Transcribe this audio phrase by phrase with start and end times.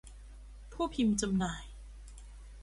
[0.73, 1.63] ผู้พิมพ์จำหน่าย